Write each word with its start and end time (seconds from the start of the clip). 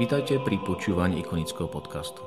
Vítajte 0.00 0.40
pri 0.40 0.56
počúvaní 0.64 1.20
ikonického 1.20 1.68
podcastu. 1.68 2.24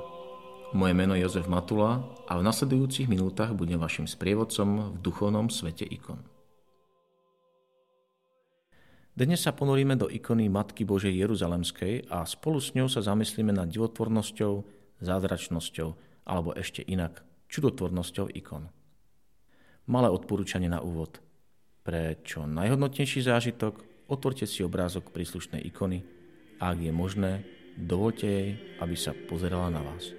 Moje 0.78 0.94
meno 0.94 1.18
je 1.18 1.26
Jozef 1.26 1.50
Matula 1.50 2.06
a 2.30 2.38
v 2.38 2.46
nasledujúcich 2.46 3.10
minútach 3.10 3.50
budem 3.50 3.82
vašim 3.82 4.06
sprievodcom 4.06 4.94
v 4.94 4.96
duchovnom 5.02 5.50
svete 5.50 5.82
ikon. 5.82 6.22
Dnes 9.18 9.42
sa 9.42 9.50
ponoríme 9.50 9.98
do 9.98 10.06
ikony 10.06 10.46
Matky 10.46 10.86
Božej 10.86 11.18
Jeruzalemskej 11.18 12.14
a 12.14 12.22
spolu 12.22 12.62
s 12.62 12.78
ňou 12.78 12.86
sa 12.86 13.02
zamyslíme 13.02 13.50
nad 13.50 13.66
divotvornosťou, 13.66 14.52
zázračnosťou 15.02 15.88
alebo 16.30 16.54
ešte 16.54 16.86
inak 16.86 17.26
čudotvornosťou 17.50 18.30
ikon. 18.38 18.70
Malé 19.90 20.14
odporúčanie 20.14 20.70
na 20.70 20.78
úvod. 20.78 21.18
Pre 21.82 22.22
čo 22.22 22.46
najhodnotnejší 22.46 23.26
zážitok 23.26 24.06
otvorte 24.06 24.46
si 24.46 24.62
obrázok 24.62 25.10
príslušnej 25.10 25.66
ikony 25.66 26.06
a 26.62 26.70
ak 26.70 26.78
je 26.78 26.94
možné, 26.94 27.42
Dovolte 27.74 28.26
jej, 28.26 28.48
aby 28.78 28.94
sa 28.94 29.10
pozerala 29.26 29.66
na 29.68 29.82
vás. 29.82 30.14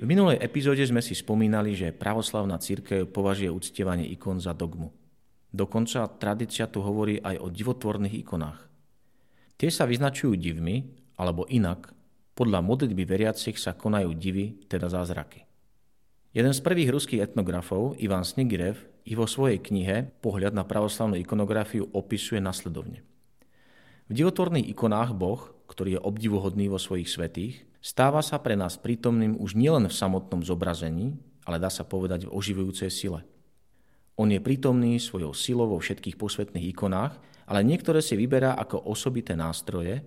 V 0.00 0.08
minulej 0.08 0.40
epizóde 0.40 0.80
sme 0.88 1.04
si 1.04 1.12
spomínali, 1.12 1.76
že 1.76 1.92
pravoslavná 1.92 2.56
církev 2.56 3.04
považuje 3.12 3.52
uctievanie 3.52 4.08
ikon 4.08 4.40
za 4.40 4.56
dogmu. 4.56 4.88
Dokonca 5.52 6.08
tradícia 6.16 6.64
tu 6.72 6.80
hovorí 6.80 7.20
aj 7.20 7.36
o 7.36 7.52
divotvorných 7.52 8.24
ikonách. 8.24 8.64
Tie 9.60 9.68
sa 9.68 9.84
vyznačujú 9.84 10.40
divmi, 10.40 10.88
alebo 11.20 11.44
inak, 11.52 11.92
podľa 12.32 12.64
modlitby 12.64 13.04
veriacich 13.04 13.60
sa 13.60 13.76
konajú 13.76 14.16
divy, 14.16 14.64
teda 14.64 14.88
zázraky. 14.88 15.49
Jeden 16.30 16.54
z 16.54 16.62
prvých 16.62 16.94
ruských 16.94 17.26
etnografov, 17.26 17.98
Ivan 17.98 18.22
Snigirev, 18.22 18.78
i 19.02 19.18
vo 19.18 19.26
svojej 19.26 19.58
knihe 19.58 20.14
Pohľad 20.22 20.54
na 20.54 20.62
pravoslavnú 20.62 21.18
ikonografiu 21.18 21.90
opisuje 21.90 22.38
nasledovne. 22.38 23.02
V 24.06 24.12
divotvorných 24.14 24.70
ikonách 24.70 25.10
Boh, 25.18 25.50
ktorý 25.66 25.98
je 25.98 26.04
obdivuhodný 26.06 26.70
vo 26.70 26.78
svojich 26.78 27.10
svetých, 27.10 27.66
stáva 27.82 28.22
sa 28.22 28.38
pre 28.38 28.54
nás 28.54 28.78
prítomným 28.78 29.42
už 29.42 29.58
nielen 29.58 29.90
v 29.90 29.98
samotnom 29.98 30.46
zobrazení, 30.46 31.18
ale 31.50 31.58
dá 31.58 31.66
sa 31.66 31.82
povedať 31.82 32.30
v 32.30 32.34
oživujúcej 32.34 32.94
sile. 32.94 33.26
On 34.14 34.30
je 34.30 34.38
prítomný 34.38 35.02
svojou 35.02 35.34
silou 35.34 35.66
vo 35.66 35.82
všetkých 35.82 36.14
posvetných 36.14 36.70
ikonách, 36.70 37.18
ale 37.50 37.66
niektoré 37.66 37.98
si 37.98 38.14
vyberá 38.14 38.54
ako 38.54 38.86
osobité 38.86 39.34
nástroje, 39.34 39.98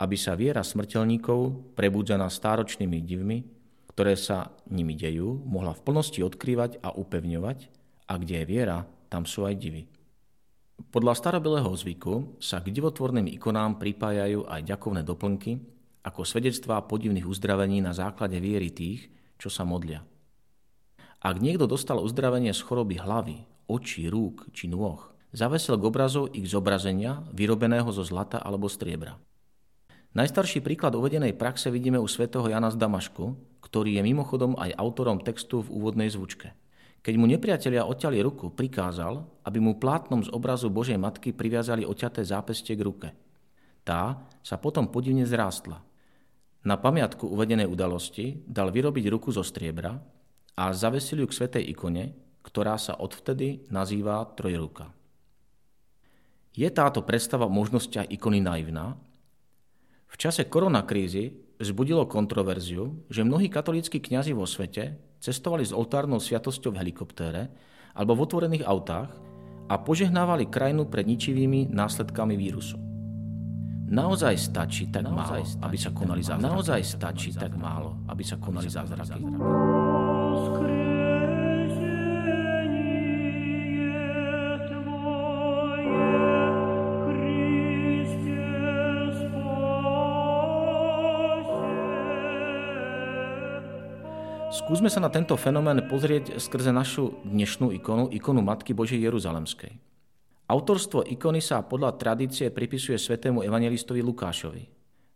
aby 0.00 0.16
sa 0.16 0.32
viera 0.40 0.64
smrteľníkov, 0.64 1.72
prebudzaná 1.76 2.32
stáročnými 2.32 3.04
divmi, 3.04 3.55
ktoré 3.96 4.12
sa 4.12 4.52
nimi 4.68 4.92
dejú, 4.92 5.40
mohla 5.48 5.72
v 5.72 5.80
plnosti 5.80 6.20
odkrývať 6.20 6.84
a 6.84 6.92
upevňovať 6.92 7.58
a 8.12 8.20
kde 8.20 8.44
je 8.44 8.46
viera, 8.46 8.84
tam 9.08 9.24
sú 9.24 9.48
aj 9.48 9.56
divy. 9.56 9.88
Podľa 10.92 11.16
starobilého 11.16 11.72
zvyku 11.72 12.36
sa 12.36 12.60
k 12.60 12.68
divotvorným 12.76 13.24
ikonám 13.40 13.80
pripájajú 13.80 14.44
aj 14.52 14.68
ďakovné 14.68 15.00
doplnky 15.00 15.64
ako 16.04 16.28
svedectvá 16.28 16.84
podivných 16.84 17.24
uzdravení 17.24 17.80
na 17.80 17.96
základe 17.96 18.36
viery 18.36 18.68
tých, 18.68 19.08
čo 19.40 19.48
sa 19.48 19.64
modlia. 19.64 20.04
Ak 21.24 21.40
niekto 21.40 21.64
dostal 21.64 21.96
uzdravenie 21.96 22.52
z 22.52 22.60
choroby 22.60 23.00
hlavy, 23.00 23.48
očí, 23.64 24.12
rúk 24.12 24.52
či 24.52 24.68
nôh, 24.68 25.00
zavesel 25.32 25.80
k 25.80 25.88
obrazov 25.88 26.36
ich 26.36 26.44
zobrazenia 26.52 27.24
vyrobeného 27.32 27.88
zo 27.96 28.04
zlata 28.04 28.44
alebo 28.44 28.68
striebra. 28.68 29.16
Najstarší 30.12 30.60
príklad 30.60 30.92
uvedenej 30.96 31.32
praxe 31.32 31.72
vidíme 31.72 31.96
u 31.96 32.08
svätého 32.08 32.44
Jana 32.44 32.68
z 32.68 32.76
Damašku, 32.76 33.55
ktorý 33.66 33.98
je 33.98 34.06
mimochodom 34.06 34.54
aj 34.54 34.78
autorom 34.78 35.18
textu 35.18 35.66
v 35.66 35.74
úvodnej 35.74 36.06
zvučke. 36.06 36.54
Keď 37.02 37.14
mu 37.18 37.26
nepriatelia 37.26 37.82
odťali 37.82 38.22
ruku, 38.22 38.54
prikázal, 38.54 39.42
aby 39.42 39.58
mu 39.58 39.78
plátnom 39.78 40.22
z 40.22 40.30
obrazu 40.30 40.70
Božej 40.70 40.98
Matky 40.98 41.34
priviazali 41.34 41.82
oťaté 41.82 42.22
zápestie 42.22 42.78
k 42.78 42.82
ruke. 42.86 43.08
Tá 43.82 44.26
sa 44.42 44.58
potom 44.58 44.90
podivne 44.90 45.26
zrástla. 45.26 45.82
Na 46.66 46.78
pamiatku 46.78 47.30
uvedenej 47.30 47.70
udalosti 47.70 48.42
dal 48.46 48.74
vyrobiť 48.74 49.06
ruku 49.06 49.30
zo 49.30 49.46
striebra 49.46 49.94
a 50.58 50.64
zavesil 50.74 51.22
ju 51.22 51.26
k 51.30 51.36
svetej 51.38 51.62
ikone, 51.70 52.10
ktorá 52.42 52.74
sa 52.74 52.98
odvtedy 52.98 53.70
nazýva 53.70 54.22
Trojruka. 54.34 54.90
Je 56.54 56.66
táto 56.74 57.06
predstava 57.06 57.46
o 57.46 57.54
ikony 58.10 58.40
naivná, 58.42 58.98
v 60.06 60.14
čase 60.18 60.50
koronakrízy 60.50 61.45
vzbudilo 61.56 62.04
kontroverziu, 62.08 63.04
že 63.08 63.24
mnohí 63.24 63.48
katolíckí 63.48 64.00
kňazi 64.00 64.32
vo 64.36 64.44
svete 64.44 64.96
cestovali 65.20 65.64
s 65.64 65.72
oltárnou 65.72 66.20
sviatosťou 66.20 66.76
v 66.76 66.80
helikoptére 66.84 67.48
alebo 67.96 68.12
v 68.14 68.22
otvorených 68.28 68.64
autách 68.68 69.10
a 69.66 69.74
požehnávali 69.80 70.46
krajinu 70.46 70.86
pred 70.86 71.08
ničivými 71.08 71.72
následkami 71.72 72.36
vírusu. 72.38 72.78
Naozaj 73.86 74.50
stačí 74.50 74.90
tak 74.90 75.06
málo, 75.06 75.46
aby 75.62 75.78
sa 75.78 75.94
konali 75.94 76.22
zázraky. 76.22 76.42
Naozaj 76.42 76.80
stačí 76.82 77.30
tak 77.30 77.54
málo, 77.54 77.94
aby 78.10 78.22
sa 78.26 78.36
konali 78.36 78.66
zázraky. 78.66 79.22
Skúsme 94.76 94.92
sa 94.92 95.00
na 95.00 95.08
tento 95.08 95.32
fenomén 95.40 95.88
pozrieť 95.88 96.36
skrze 96.36 96.68
našu 96.68 97.24
dnešnú 97.24 97.72
ikonu, 97.80 98.12
ikonu 98.12 98.44
Matky 98.44 98.76
Božej 98.76 99.08
Jeruzalemskej. 99.08 99.72
Autorstvo 100.52 101.00
ikony 101.00 101.40
sa 101.40 101.64
podľa 101.64 101.96
tradície 101.96 102.52
pripisuje 102.52 103.00
svetému 103.00 103.40
evangelistovi 103.40 104.04
Lukášovi. 104.04 104.68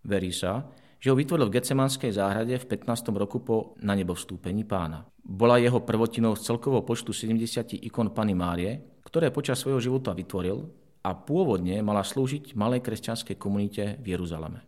Verí 0.09 0.33
sa, 0.33 0.65
že 0.97 1.13
ho 1.13 1.17
vytvoril 1.21 1.53
v 1.53 1.61
Gecemanskej 1.61 2.09
záhrade 2.09 2.57
v 2.57 2.65
15. 2.73 3.13
roku 3.13 3.45
po 3.45 3.77
na 3.85 3.93
nebo 3.93 4.17
vstúpení 4.17 4.65
pána. 4.65 5.05
Bola 5.21 5.61
jeho 5.61 5.85
prvotinou 5.85 6.41
z 6.41 6.49
celkového 6.49 6.81
počtu 6.81 7.13
70 7.13 7.85
ikon 7.85 8.17
Pany 8.17 8.33
Márie, 8.33 8.81
ktoré 9.05 9.29
počas 9.29 9.61
svojho 9.61 9.85
života 9.85 10.17
vytvoril 10.17 10.73
a 11.05 11.13
pôvodne 11.13 11.85
mala 11.85 12.01
slúžiť 12.01 12.57
malej 12.57 12.81
kresťanskej 12.81 13.37
komunite 13.37 14.01
v 14.01 14.17
Jeruzaleme. 14.17 14.65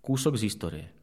Kúsok 0.00 0.40
z 0.40 0.48
histórie. 0.48 0.95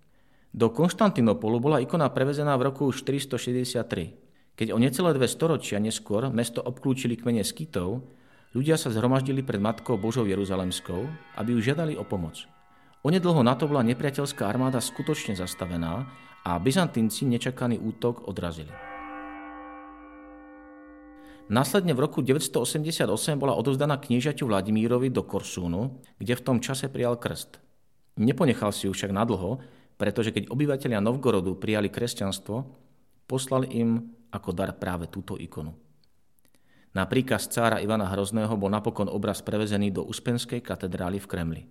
Do 0.53 0.69
Konštantinopolu 0.69 1.58
bola 1.58 1.81
ikona 1.81 2.14
prevezená 2.14 2.53
v 2.62 2.69
roku 2.69 2.86
463. 2.94 4.53
Keď 4.53 4.69
o 4.69 4.78
necelé 4.78 5.09
dve 5.18 5.25
storočia 5.25 5.81
neskôr 5.81 6.30
mesto 6.30 6.62
obklúčili 6.62 7.18
kmene 7.18 7.41
Skitov, 7.41 8.06
ľudia 8.53 8.78
sa 8.78 8.94
zhromaždili 8.94 9.41
pred 9.41 9.58
Matkou 9.58 9.97
Božou 9.97 10.30
Jeruzalemskou, 10.30 11.09
aby 11.41 11.58
ju 11.58 11.59
žiadali 11.74 11.97
o 11.97 12.06
pomoc. 12.06 12.46
Onedlho 13.02 13.41
na 13.41 13.58
to 13.58 13.66
bola 13.66 13.81
nepriateľská 13.81 14.46
armáda 14.46 14.78
skutočne 14.78 15.34
zastavená 15.34 16.06
a 16.46 16.62
Byzantínci 16.62 17.26
nečakaný 17.26 17.82
útok 17.82 18.29
odrazili. 18.29 18.70
Následne 21.49 21.97
v 21.97 22.06
roku 22.06 22.22
988 22.22 23.09
bola 23.41 23.58
odovzdaná 23.58 23.97
kniežaťu 23.97 24.46
Vladimírovi 24.46 25.09
do 25.09 25.26
Korsúnu, 25.26 25.97
kde 26.22 26.38
v 26.38 26.46
tom 26.46 26.61
čase 26.61 26.94
prijal 26.94 27.17
krst. 27.17 27.58
Neponechal 28.22 28.70
si 28.70 28.85
ju 28.85 28.94
však 28.94 29.09
nadlho, 29.09 29.58
pretože 29.97 30.34
keď 30.34 30.49
obyvateľia 30.49 30.99
Novgorodu 30.99 31.55
prijali 31.57 31.90
kresťanstvo, 31.90 32.66
poslal 33.25 33.69
im 33.69 34.13
ako 34.34 34.49
dar 34.51 34.73
práve 34.75 35.07
túto 35.07 35.37
ikonu. 35.37 35.78
Na 36.93 37.09
príkaz 37.09 37.49
cára 37.49 37.81
Ivana 37.81 38.05
Hrozného 38.05 38.53
bol 38.53 38.69
napokon 38.69 39.09
obraz 39.09 39.41
prevezený 39.41 39.90
do 39.90 40.05
Uspenskej 40.05 40.61
katedrály 40.61 41.17
v 41.17 41.29
Kremli. 41.29 41.63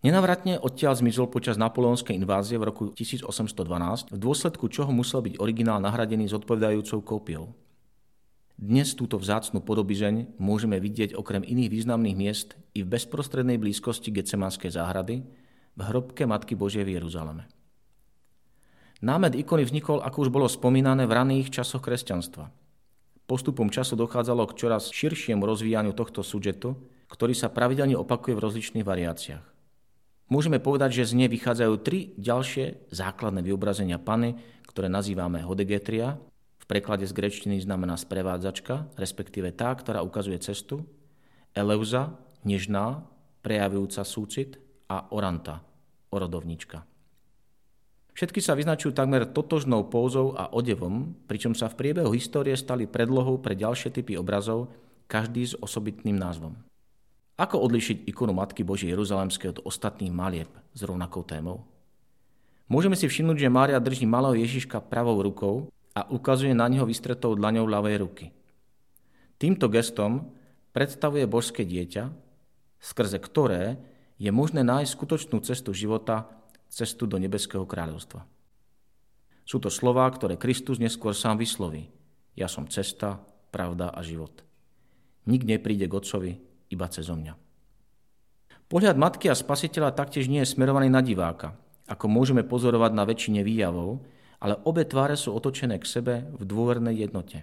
Nenavratne 0.00 0.56
odtiaľ 0.56 0.96
zmizol 0.96 1.28
počas 1.28 1.60
napoleonskej 1.60 2.16
invázie 2.16 2.56
v 2.56 2.72
roku 2.72 2.84
1812, 2.94 4.14
v 4.14 4.18
dôsledku 4.18 4.70
čoho 4.72 4.88
musel 4.94 5.20
byť 5.20 5.36
originál 5.42 5.82
nahradený 5.82 6.30
s 6.30 6.36
odpovedajúcou 6.38 7.04
kópiou. 7.04 7.52
Dnes 8.56 8.92
túto 8.96 9.20
vzácnu 9.20 9.60
podobizeň 9.60 10.40
môžeme 10.40 10.80
vidieť 10.80 11.16
okrem 11.16 11.44
iných 11.44 11.68
významných 11.68 12.16
miest 12.16 12.60
i 12.72 12.80
v 12.84 12.92
bezprostrednej 12.92 13.60
blízkosti 13.60 14.08
Getsemanskej 14.14 14.72
záhrady, 14.72 15.26
v 15.80 15.88
hrobke 15.88 16.28
Matky 16.28 16.52
Božej 16.52 16.84
v 16.84 17.00
Jeruzaleme. 17.00 17.48
Námed 19.00 19.32
ikony 19.32 19.64
vznikol, 19.64 20.04
ako 20.04 20.28
už 20.28 20.30
bolo 20.30 20.44
spomínané, 20.44 21.08
v 21.08 21.16
raných 21.16 21.48
časoch 21.48 21.80
kresťanstva. 21.80 22.52
Postupom 23.24 23.72
času 23.72 23.96
dochádzalo 23.96 24.44
k 24.52 24.56
čoraz 24.60 24.92
širšiemu 24.92 25.40
rozvíjaniu 25.40 25.96
tohto 25.96 26.20
subjektu, 26.20 26.76
ktorý 27.08 27.32
sa 27.32 27.48
pravidelne 27.48 27.96
opakuje 27.96 28.36
v 28.36 28.44
rozličných 28.44 28.84
variáciách. 28.84 29.46
Môžeme 30.28 30.60
povedať, 30.60 31.00
že 31.00 31.10
z 31.10 31.24
nej 31.24 31.28
vychádzajú 31.32 31.74
tri 31.80 32.12
ďalšie 32.20 32.92
základné 32.92 33.40
vyobrazenia 33.40 33.96
Pany, 33.96 34.36
ktoré 34.68 34.92
nazývame 34.92 35.42
hodegetria, 35.42 36.20
v 36.60 36.64
preklade 36.68 37.08
z 37.08 37.16
grečtiny 37.16 37.58
znamená 37.58 37.98
sprevádzačka, 37.98 38.94
respektíve 38.94 39.50
tá, 39.50 39.74
ktorá 39.74 40.04
ukazuje 40.06 40.38
cestu, 40.38 40.86
eleuza, 41.56 42.14
nežná, 42.46 43.02
prejavujúca 43.42 44.06
súcit 44.06 44.60
a 44.86 45.10
oranta, 45.10 45.66
orodovnička. 46.10 46.84
Všetky 48.14 48.42
sa 48.42 48.58
vyznačujú 48.58 48.92
takmer 48.92 49.24
totožnou 49.24 49.86
pózou 49.86 50.34
a 50.36 50.50
odevom, 50.50 51.14
pričom 51.30 51.54
sa 51.54 51.70
v 51.70 51.78
priebehu 51.78 52.10
histórie 52.12 52.52
stali 52.58 52.84
predlohou 52.84 53.38
pre 53.38 53.56
ďalšie 53.56 53.94
typy 53.94 54.18
obrazov, 54.18 54.68
každý 55.10 55.46
s 55.46 55.54
osobitným 55.58 56.18
názvom. 56.18 56.54
Ako 57.40 57.56
odlišiť 57.64 58.04
ikonu 58.04 58.36
Matky 58.36 58.62
Božej 58.62 58.92
Jeruzalemskej 58.92 59.56
od 59.56 59.62
ostatných 59.64 60.12
malieb 60.12 60.50
s 60.76 60.84
rovnakou 60.84 61.24
témou? 61.24 61.64
Môžeme 62.70 62.94
si 62.94 63.08
všimnúť, 63.08 63.40
že 63.40 63.50
Mária 63.50 63.80
drží 63.82 64.06
malého 64.06 64.38
Ježiška 64.38 64.78
pravou 64.84 65.18
rukou 65.18 65.72
a 65.96 66.06
ukazuje 66.06 66.54
na 66.54 66.70
neho 66.70 66.86
vystretou 66.86 67.34
dlaňou 67.34 67.66
ľavej 67.66 67.96
ruky. 67.98 68.26
Týmto 69.40 69.72
gestom 69.72 70.30
predstavuje 70.70 71.24
božské 71.26 71.66
dieťa, 71.66 72.12
skrze 72.78 73.18
ktoré 73.18 73.80
je 74.20 74.28
možné 74.28 74.60
nájsť 74.60 74.92
skutočnú 74.92 75.40
cestu 75.40 75.72
života 75.72 76.28
cestu 76.70 77.08
do 77.10 77.18
nebeského 77.18 77.66
kráľovstva. 77.66 78.22
Sú 79.42 79.58
to 79.58 79.66
slová, 79.66 80.06
ktoré 80.06 80.38
Kristus 80.38 80.78
neskôr 80.78 81.10
sám 81.10 81.42
vysloví. 81.42 81.90
Ja 82.38 82.46
som 82.46 82.70
cesta, 82.70 83.18
pravda 83.50 83.90
a 83.90 84.00
život. 84.06 84.46
Nik 85.26 85.42
nepríde 85.42 85.90
k 85.90 85.96
Otcovi 85.98 86.32
iba 86.70 86.86
cez 86.86 87.10
mňa. 87.10 87.34
Pohľad 88.70 88.94
Matky 88.94 89.26
a 89.26 89.34
Spasiteľa 89.34 89.98
taktiež 89.98 90.30
nie 90.30 90.46
je 90.46 90.52
smerovaný 90.54 90.86
na 90.86 91.02
diváka, 91.02 91.58
ako 91.90 92.06
môžeme 92.06 92.46
pozorovať 92.46 92.94
na 92.94 93.02
väčšine 93.02 93.42
výjavov, 93.42 94.06
ale 94.38 94.54
obe 94.62 94.86
tváre 94.86 95.18
sú 95.18 95.34
otočené 95.34 95.82
k 95.82 95.90
sebe 95.90 96.14
v 96.38 96.42
dôvernej 96.46 96.94
jednote. 96.94 97.42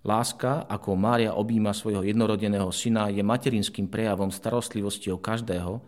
Láska, 0.00 0.64
ako 0.64 0.96
Mária 0.96 1.36
objíma 1.36 1.76
svojho 1.76 2.00
jednorodeného 2.00 2.72
syna, 2.72 3.12
je 3.12 3.20
materinským 3.20 3.84
prejavom 3.84 4.32
starostlivosti 4.32 5.12
o 5.12 5.20
každého, 5.20 5.84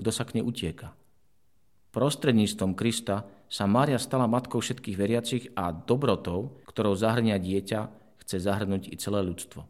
kto 0.00 0.08
sa 0.08 0.24
k 0.24 0.40
nej 0.40 0.44
utieka. 0.44 0.96
Prostredníctvom 1.92 2.72
Krista 2.72 3.28
sa 3.50 3.68
Mária 3.68 4.00
stala 4.00 4.30
matkou 4.30 4.64
všetkých 4.64 4.96
veriacich 4.96 5.44
a 5.58 5.74
dobrotou, 5.74 6.56
ktorou 6.70 6.96
zahrňa 6.96 7.36
dieťa, 7.36 7.80
chce 8.24 8.36
zahrnúť 8.46 8.88
i 8.88 8.96
celé 8.96 9.20
ľudstvo. 9.26 9.66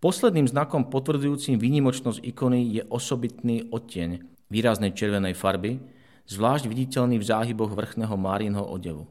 Posledným 0.00 0.48
znakom 0.48 0.88
potvrdzujúcim 0.88 1.60
výnimočnosť 1.60 2.24
ikony 2.24 2.80
je 2.80 2.82
osobitný 2.88 3.68
odtieň 3.72 4.20
výraznej 4.50 4.92
červenej 4.92 5.38
farby, 5.38 5.78
zvlášť 6.26 6.66
viditeľný 6.66 7.16
v 7.16 7.28
záhyboch 7.28 7.72
vrchného 7.72 8.16
Márinho 8.18 8.64
odevu. 8.66 9.06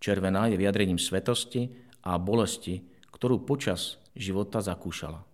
Červená 0.00 0.48
je 0.48 0.56
vyjadrením 0.56 0.96
svetosti 0.96 1.68
a 2.04 2.16
bolesti, 2.16 2.84
ktorú 3.12 3.44
počas 3.44 4.00
života 4.16 4.60
zakúšala. 4.64 5.24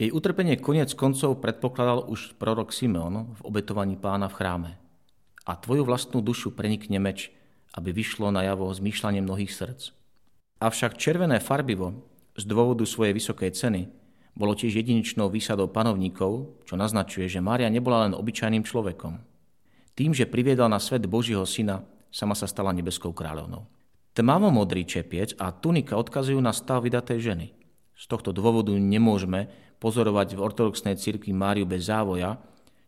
Jej 0.00 0.10
utrpenie 0.10 0.58
konec 0.58 0.90
koncov 0.96 1.38
predpokladal 1.38 2.08
už 2.08 2.34
prorok 2.40 2.72
Simeon 2.74 3.38
v 3.38 3.40
obetovaní 3.44 3.94
pána 3.94 4.26
v 4.26 4.36
chráme. 4.40 4.72
A 5.46 5.54
tvoju 5.58 5.86
vlastnú 5.86 6.24
dušu 6.24 6.54
prenikne 6.54 6.98
meč, 6.98 7.30
aby 7.76 7.92
vyšlo 7.92 8.32
najavo 8.32 8.66
zmýšľanie 8.72 9.20
mnohých 9.22 9.52
srdc. 9.52 9.94
Avšak 10.62 10.96
červené 10.96 11.42
farbivo 11.42 12.06
z 12.38 12.44
dôvodu 12.46 12.86
svojej 12.86 13.12
vysokej 13.12 13.50
ceny 13.52 13.82
bolo 14.32 14.56
tiež 14.56 14.72
jedinečnou 14.80 15.28
výsadou 15.28 15.68
panovníkov, 15.68 16.62
čo 16.64 16.74
naznačuje, 16.78 17.28
že 17.28 17.44
Mária 17.44 17.68
nebola 17.68 18.08
len 18.08 18.16
obyčajným 18.16 18.64
človekom. 18.64 19.20
Tým, 19.92 20.16
že 20.16 20.24
priviedla 20.24 20.72
na 20.72 20.80
svet 20.80 21.04
Božího 21.04 21.44
syna, 21.44 21.84
sama 22.08 22.32
sa 22.32 22.48
stala 22.48 22.72
nebeskou 22.72 23.12
kráľovnou. 23.12 23.68
Tmavo-modrý 24.12 24.84
čepiec 24.84 25.32
a 25.40 25.56
tunika 25.56 25.96
odkazujú 25.96 26.36
na 26.36 26.52
stav 26.52 26.84
vydatej 26.84 27.32
ženy. 27.32 27.46
Z 27.96 28.04
tohto 28.12 28.36
dôvodu 28.36 28.68
nemôžeme 28.76 29.48
pozorovať 29.80 30.36
v 30.36 30.42
ortodoxnej 30.44 31.00
cirkvi 31.00 31.32
Máriu 31.32 31.64
bez 31.64 31.88
závoja, 31.88 32.36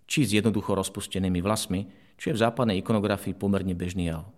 či 0.04 0.28
s 0.28 0.36
jednoducho 0.36 0.76
rozpustenými 0.76 1.40
vlasmi, 1.40 1.88
čo 2.20 2.28
je 2.28 2.36
v 2.36 2.42
západnej 2.44 2.84
ikonografii 2.84 3.32
pomerne 3.32 3.72
bežný 3.72 4.12
jav. 4.12 4.28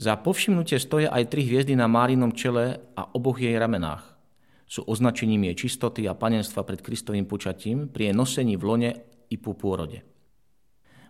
Za 0.00 0.16
povšimnutie 0.16 0.80
stoja 0.80 1.12
aj 1.12 1.28
tri 1.28 1.44
hviezdy 1.44 1.76
na 1.76 1.84
Márinom 1.90 2.32
čele 2.32 2.80
a 2.96 3.04
oboch 3.12 3.36
jej 3.36 3.52
ramenách. 3.60 4.16
Sú 4.64 4.88
označením 4.88 5.44
jej 5.52 5.68
čistoty 5.68 6.08
a 6.08 6.16
panenstva 6.16 6.64
pred 6.64 6.80
Kristovým 6.80 7.28
počatím 7.28 7.84
pri 7.84 8.08
jej 8.08 8.14
nosení 8.16 8.56
v 8.56 8.64
lone 8.64 8.90
i 9.28 9.36
po 9.36 9.52
pôrode. 9.52 10.00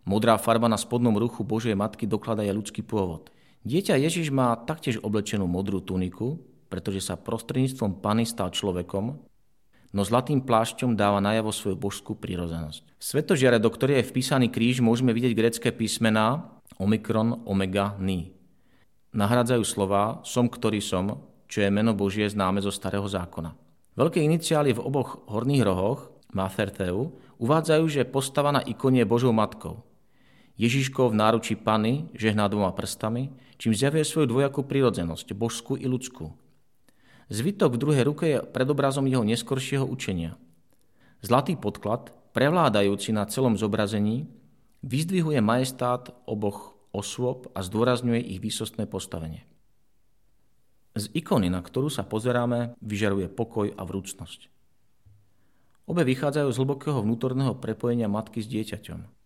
Modrá 0.09 0.35
farba 0.43 0.67
na 0.67 0.81
spodnom 0.81 1.15
ruchu 1.15 1.47
Božej 1.47 1.79
Matky 1.79 2.11
dokladá 2.11 2.43
jej 2.43 2.57
ľudský 2.57 2.83
pôvod. 2.83 3.31
Dieťa 3.67 3.99
Ježiš 3.99 4.31
má 4.31 4.55
taktiež 4.55 5.03
oblečenú 5.03 5.49
modrú 5.51 5.83
tuniku, 5.83 6.39
pretože 6.69 7.03
sa 7.03 7.19
prostredníctvom 7.19 7.99
Pany 7.99 8.29
stal 8.29 8.53
človekom 8.55 9.29
no 9.93 10.05
zlatým 10.05 10.45
plášťom 10.45 10.95
dáva 10.95 11.21
najavo 11.25 11.53
svoju 11.53 11.77
božskú 11.79 12.13
prírodzenosť. 12.17 12.85
V 13.01 13.05
svetožiare, 13.05 13.57
do 13.57 13.73
ktorej 13.73 14.05
je 14.05 14.09
vpísaný 14.13 14.53
kríž, 14.53 14.85
môžeme 14.85 15.17
vidieť 15.17 15.33
grecké 15.33 15.69
písmená 15.73 16.53
omikron, 16.77 17.43
omega, 17.49 17.97
ni. 17.97 18.37
Nahradzajú 19.17 19.65
slova 19.65 20.21
som, 20.23 20.47
ktorý 20.53 20.85
som, 20.85 21.25
čo 21.49 21.65
je 21.65 21.73
meno 21.73 21.97
Božie 21.97 22.29
známe 22.29 22.61
zo 22.61 22.69
starého 22.69 23.09
zákona. 23.09 23.57
Veľké 23.97 24.21
iniciály 24.21 24.77
v 24.77 24.85
oboch 24.85 25.25
horných 25.27 25.65
rohoch, 25.65 26.13
Maferteu, 26.29 27.17
uvádzajú, 27.41 27.85
že 27.89 28.05
postava 28.05 28.53
na 28.53 28.61
ikone 28.61 29.01
je 29.01 29.09
Božou 29.09 29.33
matkou. 29.33 29.81
Ježiško 30.59 31.15
v 31.15 31.19
náručí 31.23 31.55
Pany 31.55 32.11
žehná 32.19 32.51
dvoma 32.51 32.75
prstami, 32.75 33.31
čím 33.63 33.79
zjavuje 33.79 34.03
svoju 34.03 34.27
dvojakú 34.27 34.67
prírodzenosť, 34.67 35.31
božskú 35.39 35.79
i 35.79 35.87
ľudskú. 35.87 36.35
Zvytok 37.31 37.79
v 37.79 37.83
druhej 37.83 38.05
ruke 38.05 38.25
je 38.27 38.39
predobrazom 38.43 39.07
jeho 39.07 39.23
neskoršieho 39.23 39.87
učenia. 39.87 40.35
Zlatý 41.23 41.55
podklad, 41.55 42.11
prevládajúci 42.35 43.15
na 43.15 43.27
celom 43.31 43.55
zobrazení, 43.55 44.27
vyzdvihuje 44.83 45.39
majestát 45.39 46.11
oboch 46.27 46.75
osôb 46.91 47.51
a 47.55 47.63
zdôrazňuje 47.63 48.19
ich 48.19 48.43
výsostné 48.43 48.91
postavenie. 48.91 49.47
Z 50.99 51.13
ikony, 51.15 51.47
na 51.47 51.63
ktorú 51.63 51.87
sa 51.87 52.03
pozeráme, 52.03 52.75
vyžaruje 52.83 53.31
pokoj 53.31 53.71
a 53.71 53.83
vrúcnosť. 53.87 54.51
Obe 55.87 56.03
vychádzajú 56.03 56.49
z 56.51 56.59
hlbokého 56.59 56.99
vnútorného 57.01 57.55
prepojenia 57.55 58.11
matky 58.11 58.43
s 58.43 58.51
dieťaťom. 58.51 59.18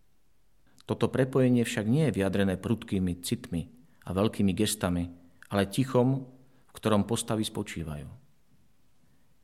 Toto 0.93 1.09
prepojenie 1.09 1.65
však 1.65 1.89
nie 1.89 2.05
je 2.05 2.21
vyjadrené 2.21 2.53
prudkými 2.61 3.17
citmi 3.25 3.65
a 4.05 4.13
veľkými 4.13 4.53
gestami, 4.53 5.09
ale 5.49 5.65
tichom, 5.65 6.21
v 6.69 6.71
ktorom 6.77 7.09
postavy 7.09 7.41
spočívajú. 7.41 8.05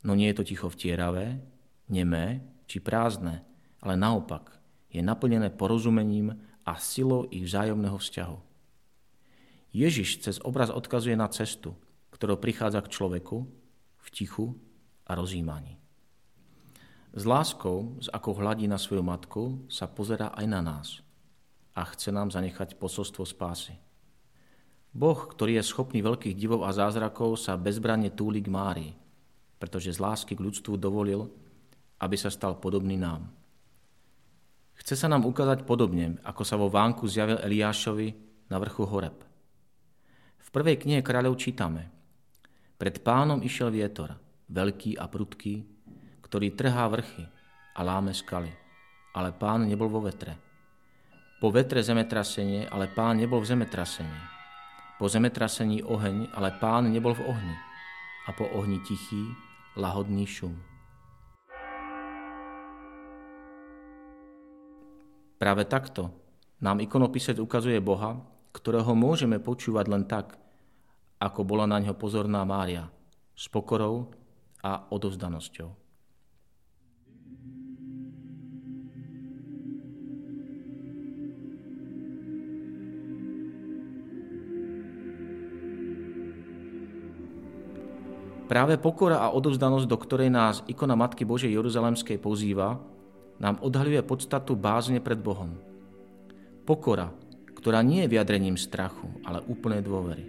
No 0.06 0.13
nie 0.13 0.29
je 0.29 0.38
to 0.38 0.46
ticho 0.46 0.70
vtieravé, 0.70 1.41
nemé 1.89 2.46
či 2.70 2.77
prázdne, 2.77 3.41
ale 3.82 3.98
naopak 3.98 4.62
je 4.94 5.01
naplnené 5.01 5.50
porozumením 5.50 6.38
a 6.70 6.77
silou 6.77 7.25
ich 7.34 7.50
vzájomného 7.50 7.98
vzťahu. 7.98 8.38
Ježiš 9.74 10.22
cez 10.22 10.38
obraz 10.46 10.70
odkazuje 10.70 11.18
na 11.18 11.34
cestu, 11.34 11.74
ktorou 12.13 12.38
prichádza 12.38 12.86
k 12.86 12.94
človeku 12.94 13.50
v 13.98 14.08
tichu 14.13 14.53
a 15.01 15.18
rozjímaní. 15.18 15.82
S 17.10 17.25
láskou, 17.25 17.98
s 17.98 18.06
akou 18.13 18.38
hladí 18.38 18.70
na 18.70 18.77
svoju 18.77 19.01
matku, 19.01 19.65
sa 19.65 19.89
pozerá 19.89 20.29
aj 20.38 20.46
na 20.46 20.62
nás 20.62 21.09
a 21.80 21.88
chce 21.88 22.12
nám 22.12 22.28
zanechať 22.28 22.76
posolstvo 22.76 23.24
spásy. 23.24 23.80
Boh, 24.92 25.16
ktorý 25.16 25.56
je 25.56 25.64
schopný 25.64 26.04
veľkých 26.04 26.36
divov 26.36 26.68
a 26.68 26.76
zázrakov, 26.76 27.40
sa 27.40 27.56
bezbranne 27.56 28.12
túli 28.12 28.44
k 28.44 28.52
Márii, 28.52 28.92
pretože 29.56 29.96
z 29.96 30.04
lásky 30.04 30.36
k 30.36 30.44
ľudstvu 30.44 30.76
dovolil, 30.76 31.32
aby 32.04 32.20
sa 32.20 32.28
stal 32.28 32.60
podobný 32.60 33.00
nám. 33.00 33.32
Chce 34.76 35.00
sa 35.00 35.08
nám 35.08 35.24
ukázať 35.24 35.64
podobne, 35.64 36.20
ako 36.28 36.44
sa 36.44 36.60
vo 36.60 36.68
vánku 36.68 37.08
zjavil 37.08 37.40
Eliášovi 37.40 38.08
na 38.52 38.60
vrchu 38.60 38.84
Horeb. 38.84 39.24
V 40.40 40.48
prvej 40.52 40.84
knihe 40.84 41.00
kráľov 41.00 41.40
čítame 41.40 41.88
Pred 42.76 43.06
pánom 43.06 43.40
išiel 43.40 43.72
vietor, 43.72 44.20
veľký 44.52 45.00
a 45.00 45.06
prudký, 45.08 45.64
ktorý 46.26 46.56
trhá 46.56 46.90
vrchy 46.92 47.24
a 47.76 47.80
láme 47.86 48.12
skaly, 48.16 48.52
ale 49.14 49.32
pán 49.36 49.68
nebol 49.68 49.92
vo 49.92 50.02
vetre. 50.04 50.49
Po 51.39 51.48
vetre 51.55 51.79
zemetrasenie, 51.79 52.67
ale 52.67 52.91
pán 52.91 53.15
nebol 53.15 53.39
v 53.39 53.55
zemetrasení 53.55 54.39
po 55.00 55.08
zemetrasení 55.08 55.79
oheň, 55.79 56.36
ale 56.36 56.60
pán 56.60 56.91
nebol 56.91 57.15
v 57.15 57.24
ohni. 57.24 57.55
A 58.27 58.36
po 58.36 58.43
ohni 58.51 58.84
tichý, 58.84 59.31
lahodný 59.79 60.27
šum. 60.27 60.60
Práve 65.39 65.63
takto 65.72 66.12
nám 66.60 66.84
ikonopisec 66.84 67.39
ukazuje 67.39 67.79
Boha, 67.79 68.19
ktorého 68.51 68.91
môžeme 68.91 69.39
počúvať 69.39 69.86
len 69.88 70.03
tak, 70.03 70.36
ako 71.24 71.48
bola 71.48 71.63
na 71.63 71.79
ňo 71.79 71.96
pozorná 71.96 72.43
Mária, 72.43 72.91
s 73.31 73.48
pokorou 73.48 74.12
a 74.60 74.84
odovzdanosťou. 74.91 75.88
Práve 88.50 88.82
pokora 88.82 89.22
a 89.22 89.29
odovzdanosť, 89.29 89.86
do 89.86 89.94
ktorej 90.01 90.34
nás 90.34 90.65
ikona 90.65 90.98
Matky 90.98 91.22
Božej 91.22 91.53
Jeruzalemskej 91.53 92.18
pozýva, 92.18 92.82
nám 93.38 93.62
odhaľuje 93.62 94.01
podstatu 94.01 94.58
bázne 94.58 94.98
pred 94.98 95.22
Bohom. 95.22 95.53
Pokora, 96.65 97.13
ktorá 97.53 97.86
nie 97.86 98.01
je 98.01 98.12
vyjadrením 98.18 98.58
strachu, 98.58 99.06
ale 99.22 99.46
úplnej 99.46 99.86
dôvery. 99.86 100.25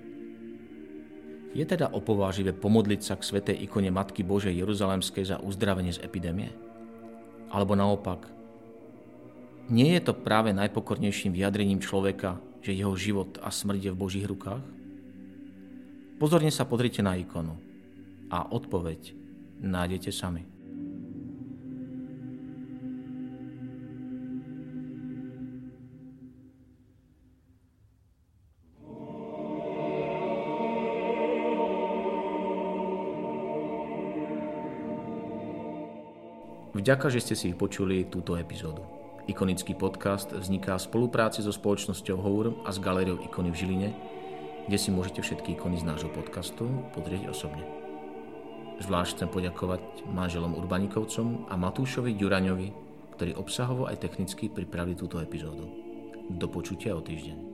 Je 1.57 1.65
teda 1.65 1.97
opováživé 1.97 2.53
pomodliť 2.53 3.01
sa 3.01 3.17
k 3.17 3.25
svetej 3.25 3.57
ikone 3.65 3.89
Matky 3.89 4.21
Božej 4.21 4.53
Jeruzalemskej 4.53 5.25
za 5.25 5.37
uzdravenie 5.41 5.97
z 5.97 6.05
epidémie? 6.05 6.53
Alebo 7.49 7.73
naopak, 7.73 8.29
nie 9.73 9.97
je 9.97 10.03
to 10.05 10.13
práve 10.13 10.53
najpokornejším 10.53 11.33
vyjadrením 11.33 11.81
človeka, 11.81 12.37
že 12.61 12.77
jeho 12.77 12.93
život 13.01 13.41
a 13.41 13.49
smrť 13.49 13.81
je 13.81 13.91
v 13.97 14.01
Božích 14.05 14.29
rukách? 14.29 14.61
Pozorne 16.21 16.53
sa 16.53 16.69
pozrite 16.69 17.01
na 17.01 17.17
ikonu 17.17 17.70
a 18.31 18.47
odpoveď 18.55 19.13
nájdete 19.61 20.15
sami. 20.15 20.47
Vďaka, 36.81 37.13
že 37.13 37.21
ste 37.21 37.35
si 37.37 37.53
vypočuli 37.53 38.09
túto 38.09 38.41
epizódu. 38.41 38.81
Ikonický 39.29 39.77
podcast 39.77 40.33
vzniká 40.33 40.81
v 40.81 40.87
spolupráci 40.89 41.45
so 41.45 41.53
spoločnosťou 41.53 42.17
Hour 42.17 42.47
a 42.65 42.73
s 42.73 42.81
galériou 42.81 43.21
Ikony 43.21 43.53
v 43.53 43.59
Žiline, 43.61 43.91
kde 44.65 44.79
si 44.81 44.89
môžete 44.89 45.21
všetky 45.21 45.61
ikony 45.61 45.77
z 45.77 45.85
nášho 45.85 46.09
podcastu 46.09 46.67
pozrieť 46.97 47.29
osobne. 47.37 47.80
Zvlášť 48.81 49.11
chcem 49.21 49.29
poďakovať 49.29 50.09
manželom 50.09 50.57
Urbanikovcom 50.57 51.53
a 51.53 51.55
Matúšovi 51.61 52.17
Ďuraňovi, 52.17 52.69
ktorí 53.13 53.37
obsahovo 53.37 53.85
aj 53.85 54.01
technicky 54.01 54.49
pripravili 54.49 54.97
túto 54.97 55.21
epizódu. 55.21 55.69
Do 56.33 56.49
počutia 56.49 56.97
o 56.97 57.05
týždeň. 57.05 57.50